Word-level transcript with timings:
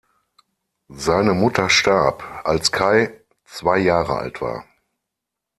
Seine 0.97 1.35
Mutter 1.35 1.69
starb, 1.69 2.23
als 2.43 2.71
Kai 2.71 3.21
zwei 3.45 3.77
Jahre 3.77 4.15
alt 4.15 4.41
war. 4.41 4.65